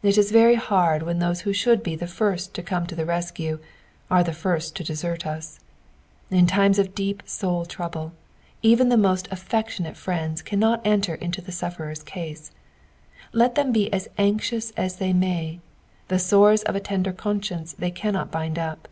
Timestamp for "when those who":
1.02-1.52